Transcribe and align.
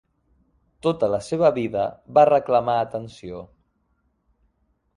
Tota 0.85 1.09
la 1.15 1.19
seva 1.25 1.51
vida 1.59 1.83
va 2.19 2.25
reclamar 2.31 2.79
atenció. 2.85 3.43